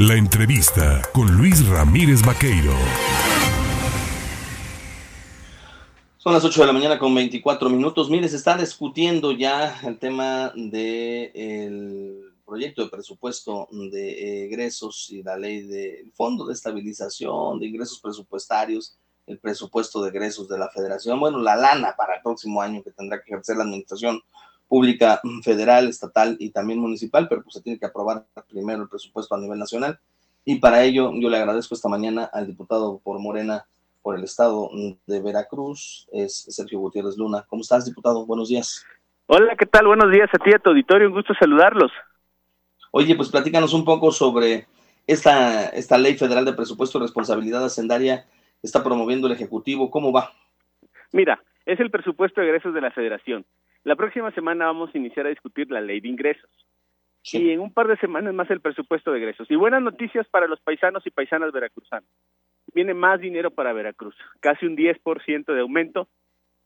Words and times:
La 0.00 0.14
entrevista 0.14 1.02
con 1.12 1.30
Luis 1.36 1.68
Ramírez 1.68 2.24
Vaqueiro. 2.24 2.72
Son 6.16 6.32
las 6.32 6.42
8 6.42 6.58
de 6.62 6.66
la 6.66 6.72
mañana 6.72 6.98
con 6.98 7.14
24 7.14 7.68
minutos. 7.68 8.08
Mire, 8.08 8.26
se 8.30 8.36
está 8.36 8.56
discutiendo 8.56 9.32
ya 9.32 9.78
el 9.82 9.98
tema 9.98 10.54
del 10.56 12.32
proyecto 12.46 12.82
de 12.82 12.88
presupuesto 12.88 13.68
de 13.92 14.46
egresos 14.46 15.10
y 15.10 15.22
la 15.22 15.36
ley 15.36 15.66
del 15.66 16.10
Fondo 16.12 16.46
de 16.46 16.54
Estabilización 16.54 17.58
de 17.58 17.66
Ingresos 17.66 18.00
Presupuestarios, 18.00 18.96
el 19.26 19.38
presupuesto 19.38 20.02
de 20.02 20.08
egresos 20.08 20.48
de 20.48 20.56
la 20.56 20.70
Federación, 20.70 21.20
bueno, 21.20 21.36
la 21.40 21.56
lana 21.56 21.94
para 21.94 22.14
el 22.14 22.22
próximo 22.22 22.62
año 22.62 22.82
que 22.82 22.92
tendrá 22.92 23.22
que 23.22 23.32
ejercer 23.32 23.58
la 23.58 23.64
Administración 23.64 24.22
pública 24.70 25.20
federal, 25.42 25.88
estatal 25.88 26.36
y 26.38 26.50
también 26.50 26.78
municipal, 26.78 27.26
pero 27.28 27.42
pues 27.42 27.54
se 27.54 27.60
tiene 27.60 27.76
que 27.76 27.86
aprobar 27.86 28.24
primero 28.48 28.84
el 28.84 28.88
presupuesto 28.88 29.34
a 29.34 29.40
nivel 29.40 29.58
nacional. 29.58 29.98
Y 30.44 30.60
para 30.60 30.84
ello 30.84 31.10
yo 31.20 31.28
le 31.28 31.38
agradezco 31.38 31.74
esta 31.74 31.88
mañana 31.88 32.30
al 32.32 32.46
diputado 32.46 33.00
por 33.02 33.18
Morena 33.18 33.66
por 34.00 34.16
el 34.16 34.22
estado 34.22 34.70
de 35.06 35.20
Veracruz, 35.20 36.08
es 36.12 36.46
Sergio 36.48 36.78
Gutiérrez 36.78 37.18
Luna. 37.18 37.44
¿Cómo 37.48 37.62
estás, 37.62 37.84
diputado? 37.84 38.24
Buenos 38.24 38.48
días. 38.48 38.86
Hola, 39.26 39.56
¿qué 39.56 39.66
tal? 39.66 39.88
Buenos 39.88 40.10
días 40.12 40.30
a 40.32 40.38
ti, 40.38 40.52
a 40.54 40.58
tu 40.60 40.70
auditorio, 40.70 41.08
un 41.08 41.14
gusto 41.14 41.34
saludarlos. 41.34 41.90
Oye, 42.92 43.16
pues 43.16 43.28
platícanos 43.28 43.74
un 43.74 43.84
poco 43.84 44.12
sobre 44.12 44.68
esta, 45.06 45.68
esta 45.70 45.98
ley 45.98 46.16
federal 46.16 46.44
de 46.44 46.52
presupuesto 46.52 46.98
y 46.98 47.02
responsabilidad 47.02 47.64
hacendaria 47.64 48.24
que 48.60 48.66
está 48.66 48.84
promoviendo 48.84 49.26
el 49.26 49.32
Ejecutivo. 49.32 49.90
¿Cómo 49.90 50.12
va? 50.12 50.30
Mira, 51.10 51.42
es 51.66 51.80
el 51.80 51.90
presupuesto 51.90 52.40
de 52.40 52.46
egresos 52.46 52.72
de 52.72 52.80
la 52.80 52.92
Federación. 52.92 53.44
La 53.84 53.96
próxima 53.96 54.30
semana 54.32 54.66
vamos 54.66 54.94
a 54.94 54.98
iniciar 54.98 55.26
a 55.26 55.30
discutir 55.30 55.70
la 55.70 55.80
ley 55.80 56.00
de 56.00 56.08
ingresos. 56.08 56.50
Y 57.32 57.50
en 57.50 57.60
un 57.60 57.72
par 57.72 57.86
de 57.86 57.96
semanas 57.98 58.34
más 58.34 58.50
el 58.50 58.60
presupuesto 58.60 59.12
de 59.12 59.18
egresos. 59.18 59.50
Y 59.50 59.56
buenas 59.56 59.82
noticias 59.82 60.26
para 60.28 60.46
los 60.46 60.60
paisanos 60.60 61.06
y 61.06 61.10
paisanas 61.10 61.52
veracruzanos. 61.52 62.08
Viene 62.74 62.94
más 62.94 63.20
dinero 63.20 63.50
para 63.50 63.72
Veracruz, 63.72 64.14
casi 64.40 64.66
un 64.66 64.76
10% 64.76 65.52
de 65.52 65.60
aumento 65.60 66.08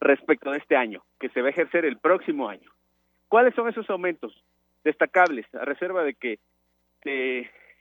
respecto 0.00 0.50
a 0.50 0.56
este 0.56 0.76
año, 0.76 1.02
que 1.18 1.28
se 1.30 1.42
va 1.42 1.48
a 1.48 1.50
ejercer 1.50 1.84
el 1.84 1.98
próximo 1.98 2.48
año. 2.48 2.70
¿Cuáles 3.28 3.54
son 3.54 3.68
esos 3.68 3.90
aumentos? 3.90 4.32
Destacables, 4.84 5.46
a 5.54 5.64
reserva 5.64 6.04
de 6.04 6.14
que 6.14 6.38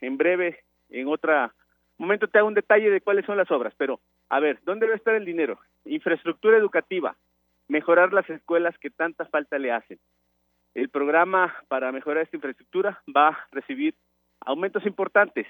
en 0.00 0.16
breve, 0.16 0.60
en 0.90 1.08
otro 1.08 1.50
momento, 1.98 2.28
te 2.28 2.38
hago 2.38 2.48
un 2.48 2.54
detalle 2.54 2.90
de 2.90 3.00
cuáles 3.00 3.26
son 3.26 3.36
las 3.36 3.50
obras. 3.50 3.74
Pero, 3.76 4.00
a 4.28 4.38
ver, 4.38 4.60
¿dónde 4.64 4.86
va 4.86 4.92
a 4.92 4.96
estar 4.96 5.14
el 5.14 5.24
dinero? 5.24 5.58
Infraestructura 5.84 6.56
educativa, 6.56 7.16
mejorar 7.68 8.12
las 8.12 8.28
escuelas 8.30 8.76
que 8.78 8.90
tanta 8.90 9.24
falta 9.26 9.58
le 9.58 9.72
hacen. 9.72 9.98
El 10.74 10.88
programa 10.88 11.54
para 11.68 11.92
mejorar 11.92 12.24
esta 12.24 12.36
infraestructura 12.36 13.02
va 13.14 13.28
a 13.28 13.48
recibir 13.52 13.94
aumentos 14.40 14.84
importantes. 14.86 15.46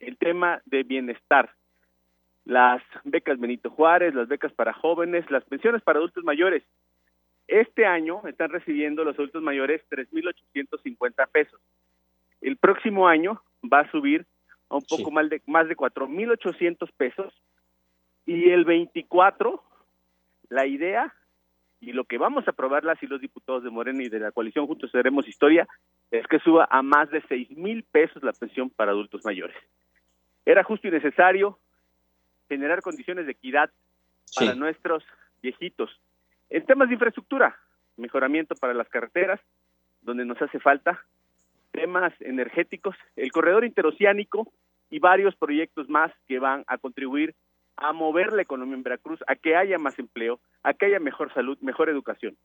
El 0.00 0.18
tema 0.18 0.60
de 0.66 0.82
bienestar, 0.82 1.50
las 2.44 2.82
becas 3.04 3.38
Benito 3.38 3.70
Juárez, 3.70 4.14
las 4.14 4.28
becas 4.28 4.52
para 4.52 4.72
jóvenes, 4.72 5.30
las 5.30 5.44
pensiones 5.44 5.82
para 5.82 5.98
adultos 5.98 6.24
mayores. 6.24 6.62
Este 7.46 7.86
año 7.86 8.22
están 8.26 8.50
recibiendo 8.50 9.04
los 9.04 9.14
adultos 9.16 9.42
mayores 9.42 9.82
3.850 9.90 11.28
pesos. 11.30 11.60
El 12.40 12.56
próximo 12.56 13.06
año 13.06 13.40
va 13.72 13.80
a 13.80 13.90
subir 13.90 14.26
a 14.68 14.76
un 14.76 14.82
poco 14.82 15.10
más 15.10 15.28
de 15.28 15.40
más 15.46 15.68
de 15.68 15.76
4.800 15.76 16.90
pesos 16.96 17.32
y 18.26 18.50
el 18.50 18.64
24 18.64 19.62
la 20.48 20.66
idea 20.66 21.14
y 21.84 21.92
lo 21.92 22.04
que 22.04 22.18
vamos 22.18 22.46
a 22.46 22.52
aprobar 22.52 22.84
las 22.84 23.02
y 23.02 23.06
los 23.06 23.20
diputados 23.20 23.62
de 23.62 23.70
Morena 23.70 24.02
y 24.02 24.08
de 24.08 24.18
la 24.18 24.32
coalición 24.32 24.66
Juntos 24.66 24.94
Haremos 24.94 25.28
Historia 25.28 25.68
es 26.10 26.26
que 26.26 26.38
suba 26.38 26.66
a 26.70 26.82
más 26.82 27.10
de 27.10 27.22
seis 27.28 27.50
mil 27.50 27.84
pesos 27.84 28.22
la 28.22 28.32
pensión 28.32 28.70
para 28.70 28.92
adultos 28.92 29.24
mayores. 29.24 29.56
Era 30.46 30.64
justo 30.64 30.88
y 30.88 30.90
necesario 30.90 31.58
generar 32.48 32.80
condiciones 32.80 33.26
de 33.26 33.32
equidad 33.32 33.70
para 34.34 34.54
nuestros 34.54 35.04
viejitos. 35.42 35.90
En 36.48 36.64
temas 36.64 36.88
de 36.88 36.94
infraestructura, 36.94 37.56
mejoramiento 37.96 38.54
para 38.54 38.74
las 38.74 38.88
carreteras, 38.88 39.40
donde 40.02 40.24
nos 40.24 40.40
hace 40.40 40.58
falta, 40.60 41.04
temas 41.70 42.12
energéticos, 42.20 42.96
el 43.16 43.32
corredor 43.32 43.64
interoceánico 43.64 44.52
y 44.90 44.98
varios 45.00 45.34
proyectos 45.36 45.88
más 45.88 46.12
que 46.28 46.38
van 46.38 46.64
a 46.66 46.78
contribuir 46.78 47.34
a 47.76 47.92
mover 47.92 48.32
la 48.32 48.42
economía 48.42 48.74
en 48.74 48.82
Veracruz, 48.82 49.20
a 49.26 49.34
que 49.34 49.56
haya 49.56 49.78
más 49.78 49.98
empleo, 49.98 50.40
a 50.62 50.74
que 50.74 50.86
haya 50.86 51.00
mejor 51.00 51.32
salud, 51.34 51.58
mejor 51.60 51.88
educación. 51.88 52.36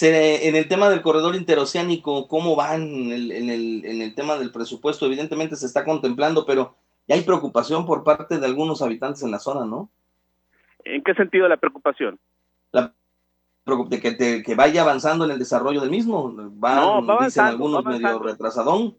en 0.00 0.56
el 0.56 0.68
tema 0.68 0.88
del 0.88 1.02
corredor 1.02 1.34
interoceánico, 1.34 2.28
¿cómo 2.28 2.56
van 2.56 2.82
en 2.82 3.12
el, 3.12 3.32
en, 3.32 3.50
el, 3.50 3.84
en 3.84 4.02
el 4.02 4.14
tema 4.14 4.36
del 4.36 4.52
presupuesto? 4.52 5.06
Evidentemente 5.06 5.56
se 5.56 5.66
está 5.66 5.84
contemplando, 5.84 6.46
pero 6.46 6.76
ya 7.06 7.16
hay 7.16 7.22
preocupación 7.22 7.84
por 7.86 8.04
parte 8.04 8.38
de 8.38 8.46
algunos 8.46 8.82
habitantes 8.82 9.22
en 9.22 9.30
la 9.30 9.38
zona, 9.38 9.66
¿no? 9.66 9.90
¿En 10.84 11.02
qué 11.02 11.14
sentido 11.14 11.48
la 11.48 11.56
preocupación? 11.56 12.18
La 12.72 12.92
de 13.88 14.00
que, 14.00 14.42
que 14.42 14.54
vaya 14.54 14.82
avanzando 14.82 15.24
en 15.24 15.30
el 15.30 15.38
desarrollo 15.38 15.80
del 15.80 15.90
mismo. 15.90 16.34
Va, 16.62 16.76
no, 16.76 17.06
va 17.06 17.24
dicen 17.24 17.44
algunos 17.44 17.84
medio 17.84 18.18
retrasadón. 18.18 18.96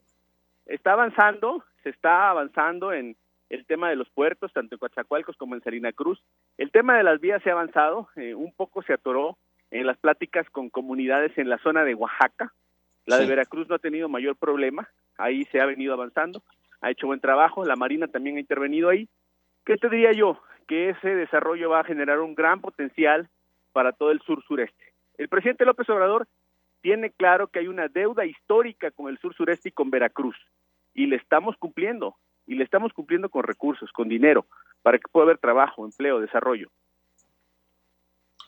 Está 0.65 0.93
avanzando, 0.93 1.63
se 1.83 1.89
está 1.89 2.31
avanzando 2.31 2.91
en 2.91 3.15
el 3.49 3.65
tema 3.65 3.89
de 3.89 3.95
los 3.95 4.09
puertos, 4.09 4.51
tanto 4.53 4.75
en 4.75 4.79
Coatzacoalcos 4.79 5.37
como 5.37 5.55
en 5.55 5.61
Salina 5.61 5.91
Cruz. 5.91 6.21
El 6.57 6.71
tema 6.71 6.97
de 6.97 7.03
las 7.03 7.19
vías 7.19 7.41
se 7.43 7.49
ha 7.49 7.53
avanzado, 7.53 8.09
eh, 8.15 8.33
un 8.33 8.53
poco 8.53 8.81
se 8.81 8.93
atoró 8.93 9.37
en 9.71 9.85
las 9.85 9.97
pláticas 9.97 10.49
con 10.49 10.69
comunidades 10.69 11.37
en 11.37 11.49
la 11.49 11.57
zona 11.59 11.83
de 11.83 11.95
Oaxaca. 11.95 12.53
La 13.05 13.17
de 13.17 13.27
Veracruz 13.27 13.67
no 13.69 13.75
ha 13.75 13.79
tenido 13.79 14.09
mayor 14.09 14.35
problema, 14.35 14.89
ahí 15.17 15.45
se 15.45 15.61
ha 15.61 15.65
venido 15.65 15.93
avanzando, 15.93 16.41
ha 16.81 16.89
hecho 16.89 17.05
buen 17.05 17.19
trabajo, 17.19 17.63
la 17.63 17.75
Marina 17.75 18.07
también 18.07 18.37
ha 18.37 18.39
intervenido 18.39 18.89
ahí. 18.89 19.07
¿Qué 19.63 19.77
te 19.77 19.89
diría 19.89 20.11
yo? 20.11 20.41
Que 20.67 20.89
ese 20.89 21.13
desarrollo 21.13 21.69
va 21.69 21.81
a 21.81 21.85
generar 21.85 22.19
un 22.19 22.33
gran 22.33 22.61
potencial 22.61 23.29
para 23.73 23.91
todo 23.91 24.09
el 24.09 24.21
sur 24.21 24.43
sureste. 24.45 24.93
El 25.17 25.29
presidente 25.29 25.65
López 25.65 25.87
Obrador 25.89 26.27
tiene 26.81 27.11
claro 27.11 27.47
que 27.47 27.59
hay 27.59 27.67
una 27.67 27.87
deuda 27.89 28.25
histórica 28.25 28.89
con 28.89 29.07
el 29.07 29.19
sur 29.19 29.35
sureste 29.35 29.69
y 29.69 29.71
con 29.71 29.91
Veracruz, 29.91 30.35
y 30.95 31.05
le 31.05 31.17
estamos 31.17 31.57
cumpliendo 31.57 32.15
y 32.47 32.55
le 32.55 32.63
estamos 32.63 32.93
cumpliendo 32.93 33.29
con 33.29 33.43
recursos, 33.43 33.91
con 33.91 34.07
dinero, 34.07 34.45
para 34.81 34.97
que 34.97 35.07
pueda 35.11 35.25
haber 35.25 35.37
trabajo, 35.37 35.85
empleo, 35.85 36.19
desarrollo. 36.19 36.69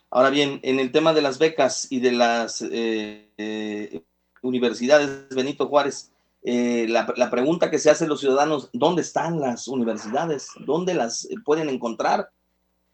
Ahora 0.09 0.29
bien, 0.29 0.59
en 0.63 0.79
el 0.79 0.91
tema 0.91 1.13
de 1.13 1.21
las 1.21 1.37
becas 1.37 1.91
y 1.91 1.99
de 1.99 2.11
las 2.13 2.61
eh, 2.61 3.29
eh, 3.37 4.01
universidades 4.41 5.27
Benito 5.35 5.67
Juárez, 5.67 6.13
eh, 6.43 6.85
la, 6.87 7.11
la, 7.17 7.29
pregunta 7.29 7.69
que 7.69 7.77
se 7.77 7.89
hace 7.89 8.07
los 8.07 8.21
ciudadanos, 8.21 8.69
¿dónde 8.71 9.01
están 9.01 9.39
las 9.41 9.67
universidades? 9.67 10.53
¿Dónde 10.65 10.93
las 10.93 11.27
pueden 11.43 11.67
encontrar? 11.67 12.29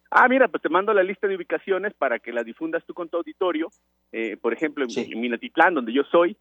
Ah, 0.09 0.27
mira, 0.27 0.47
pues 0.47 0.63
te 0.63 0.69
mando 0.69 0.93
la 0.93 1.03
lista 1.03 1.27
de 1.27 1.35
ubicaciones 1.35 1.93
para 1.93 2.17
que 2.17 2.33
la 2.33 2.43
difundas 2.43 2.83
tú 2.85 2.93
con 2.93 3.09
tu 3.09 3.17
auditorio. 3.17 3.69
por 4.41 4.53
ejemplo, 4.53 4.85
en, 4.95 5.21
Minatitlán, 5.21 5.75
donde 5.75 5.93
yo 5.93 6.03
soy, 6.05 6.35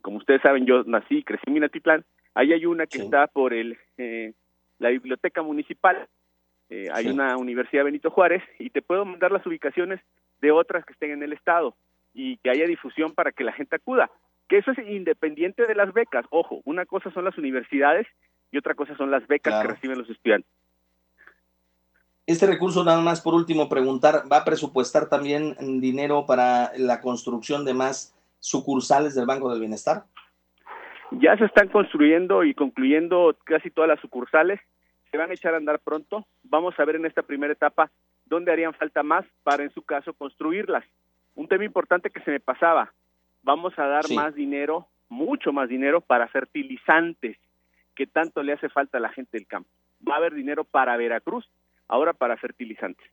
como 0.00 0.18
ustedes 0.18 0.42
saben, 0.42 0.64
yo 0.66 0.84
nací 0.84 1.18
y 1.18 1.24
crecí 1.24 1.44
en 1.46 1.54
Minatitlán, 1.54 2.04
Ahí 2.34 2.52
hay 2.52 2.66
una 2.66 2.86
que 2.86 2.98
está 2.98 3.26
por 3.26 3.54
el 3.54 3.78
eh, 3.96 4.32
la 4.78 4.90
biblioteca 4.90 5.42
municipal, 5.42 6.08
eh, 6.70 6.88
hay 6.92 7.06
una 7.06 7.36
Universidad 7.36 7.84
Benito 7.84 8.10
Juárez 8.10 8.42
y 8.58 8.70
te 8.70 8.82
puedo 8.82 9.04
mandar 9.04 9.30
las 9.32 9.46
ubicaciones 9.46 10.00
de 10.40 10.50
otras 10.50 10.84
que 10.84 10.92
estén 10.92 11.12
en 11.12 11.22
el 11.22 11.32
estado 11.32 11.76
y 12.12 12.36
que 12.38 12.50
haya 12.50 12.66
difusión 12.66 13.12
para 13.14 13.32
que 13.32 13.44
la 13.44 13.52
gente 13.52 13.76
acuda. 13.76 14.10
Que 14.48 14.58
eso 14.58 14.72
es 14.72 14.78
independiente 14.78 15.66
de 15.66 15.74
las 15.74 15.92
becas. 15.92 16.26
Ojo, 16.30 16.60
una 16.64 16.84
cosa 16.86 17.10
son 17.12 17.24
las 17.24 17.38
universidades 17.38 18.06
y 18.50 18.58
otra 18.58 18.74
cosa 18.74 18.96
son 18.96 19.10
las 19.10 19.26
becas 19.26 19.62
que 19.62 19.68
reciben 19.68 19.98
los 19.98 20.10
estudiantes. 20.10 20.50
Este 22.26 22.46
recurso, 22.46 22.84
nada 22.84 23.00
más 23.02 23.20
por 23.20 23.34
último, 23.34 23.68
preguntar, 23.68 24.24
¿va 24.30 24.38
a 24.38 24.44
presupuestar 24.44 25.08
también 25.08 25.56
dinero 25.80 26.24
para 26.26 26.72
la 26.76 27.00
construcción 27.00 27.64
de 27.64 27.74
más 27.74 28.14
sucursales 28.40 29.14
del 29.14 29.26
Banco 29.26 29.50
del 29.50 29.60
Bienestar? 29.60 30.04
Ya 31.20 31.36
se 31.36 31.44
están 31.44 31.68
construyendo 31.68 32.44
y 32.44 32.54
concluyendo 32.54 33.36
casi 33.44 33.70
todas 33.70 33.88
las 33.88 34.00
sucursales, 34.00 34.60
se 35.10 35.16
van 35.16 35.30
a 35.30 35.34
echar 35.34 35.54
a 35.54 35.58
andar 35.58 35.78
pronto. 35.78 36.26
Vamos 36.42 36.74
a 36.78 36.84
ver 36.84 36.96
en 36.96 37.06
esta 37.06 37.22
primera 37.22 37.52
etapa 37.52 37.90
dónde 38.26 38.52
harían 38.52 38.74
falta 38.74 39.02
más 39.02 39.24
para, 39.42 39.62
en 39.62 39.72
su 39.72 39.82
caso, 39.82 40.12
construirlas. 40.12 40.84
Un 41.34 41.48
tema 41.48 41.64
importante 41.64 42.10
que 42.10 42.20
se 42.22 42.30
me 42.30 42.40
pasaba, 42.40 42.92
vamos 43.42 43.78
a 43.78 43.86
dar 43.86 44.10
más 44.12 44.34
dinero, 44.34 44.88
mucho 45.08 45.52
más 45.52 45.68
dinero 45.68 46.00
para 46.00 46.28
fertilizantes, 46.28 47.36
que 47.94 48.06
tanto 48.06 48.42
le 48.42 48.52
hace 48.52 48.68
falta 48.68 48.98
a 48.98 49.00
la 49.00 49.10
gente 49.10 49.36
del 49.38 49.46
campo. 49.46 49.70
Va 50.08 50.14
a 50.14 50.18
haber 50.18 50.34
dinero 50.34 50.64
para 50.64 50.96
Veracruz, 50.96 51.48
ahora 51.86 52.12
para 52.12 52.36
fertilizantes. 52.36 53.06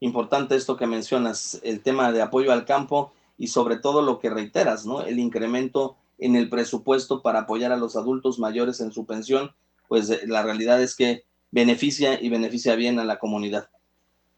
Importante 0.00 0.56
esto 0.56 0.76
que 0.76 0.86
mencionas, 0.86 1.60
el 1.64 1.82
tema 1.82 2.12
de 2.12 2.20
apoyo 2.20 2.52
al 2.52 2.66
campo 2.66 3.14
y 3.38 3.46
sobre 3.46 3.78
todo 3.78 4.02
lo 4.02 4.18
que 4.18 4.30
reiteras, 4.30 4.84
¿no? 4.84 5.02
El 5.02 5.18
incremento 5.18 5.96
en 6.18 6.36
el 6.36 6.48
presupuesto 6.48 7.22
para 7.22 7.40
apoyar 7.40 7.72
a 7.72 7.76
los 7.76 7.96
adultos 7.96 8.38
mayores 8.38 8.80
en 8.80 8.92
su 8.92 9.06
pensión, 9.06 9.54
pues 9.88 10.10
eh, 10.10 10.20
la 10.26 10.42
realidad 10.42 10.80
es 10.80 10.96
que 10.96 11.24
beneficia 11.50 12.20
y 12.20 12.28
beneficia 12.30 12.74
bien 12.76 12.98
a 12.98 13.04
la 13.04 13.18
comunidad. 13.18 13.68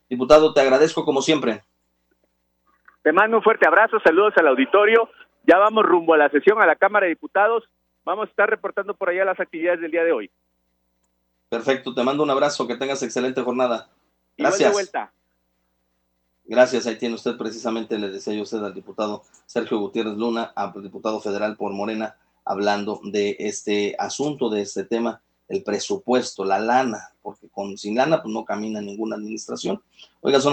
Diputado, 0.09 0.53
te 0.53 0.61
agradezco 0.61 1.05
como 1.05 1.23
siempre. 1.23 1.63
Te 3.03 3.13
mando 3.13 3.39
un 3.39 3.43
fuerte 3.43 3.67
abrazo, 3.67 3.99
saludos 4.01 4.35
al 4.37 4.49
auditorio. 4.49 5.09
Ya 5.47 5.59
vamos 5.59 5.85
rumbo 5.85 6.15
a 6.15 6.19
la 6.19 6.29
sesión 6.29 6.61
a 6.61 6.67
la 6.67 6.77
Cámara 6.77 7.05
de 7.05 7.11
Diputados 7.11 7.65
vamos 8.07 8.29
a 8.29 8.31
estar 8.31 8.49
reportando 8.49 8.95
por 8.95 9.11
allá 9.11 9.25
las 9.25 9.39
actividades 9.39 9.81
del 9.81 9.91
día 9.91 10.05
de 10.05 10.13
hoy. 10.13 10.31
Perfecto, 11.51 11.93
te 11.93 12.03
mando 12.03 12.23
un 12.23 12.31
abrazo, 12.31 12.67
que 12.67 12.77
tengas 12.77 13.03
excelente 13.03 13.43
jornada. 13.43 13.91
Gracias. 14.39 14.73
vuelta. 14.73 15.13
Gracias, 16.49 16.87
ahí 16.87 16.97
tiene 16.97 17.17
usted 17.17 17.37
precisamente, 17.37 17.99
le 17.99 18.09
decía 18.09 18.33
yo 18.33 18.43
usted 18.43 18.63
al 18.63 18.73
diputado 18.73 19.25
Sergio 19.47 19.81
Gutiérrez 19.81 20.17
Luna, 20.17 20.53
al 20.55 20.81
diputado 20.81 21.21
federal 21.21 21.57
por 21.57 21.73
Morena, 21.73 22.17
hablando 22.45 23.01
de 23.03 23.37
este 23.41 23.97
asunto, 23.99 24.49
de 24.49 24.61
este 24.61 24.85
tema, 24.85 25.21
el 25.49 25.65
presupuesto, 25.65 26.45
la 26.45 26.61
lana, 26.61 27.11
porque 27.21 27.49
con 27.49 27.77
sin 27.77 27.97
lana 27.97 28.23
pues 28.23 28.33
no 28.33 28.45
camina 28.45 28.81
ninguna 28.81 29.17
administración. 29.17 29.83
Oiga, 30.21 30.41
son 30.41 30.45